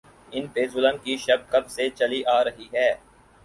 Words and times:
ان 0.31 0.47
پہ 0.53 0.65
ظلم 0.73 0.97
کی 1.03 1.17
شب 1.17 1.39
کب 1.49 1.69
سے 1.69 1.89
چلی 1.89 2.23
آ 2.25 2.43
رہی 2.43 2.67
ہے۔ 2.73 2.89